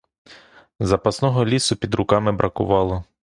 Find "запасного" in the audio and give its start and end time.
0.79-1.45